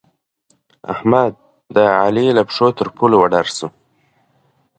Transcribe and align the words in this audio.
احمد؛ 0.93 1.33
د 1.75 1.77
علي 2.01 2.27
له 2.37 2.43
پښو 2.47 2.67
ترپولو 2.77 3.15
څخه 3.17 3.21
وډار 3.23 3.47
شو. 3.57 3.67